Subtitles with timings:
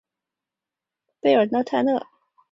[1.19, 2.01] 贝尔特奈。